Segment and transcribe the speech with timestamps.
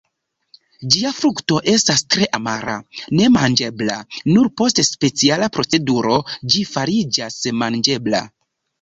[0.93, 2.79] Ĝia frukto estas tre amara,
[3.21, 3.99] ne manĝebla,
[4.33, 6.19] nur post speciala proceduro
[6.53, 8.29] ĝi fariĝas manĝebla.